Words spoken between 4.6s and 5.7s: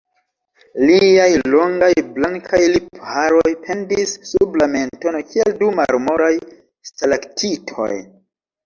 la mentono kiel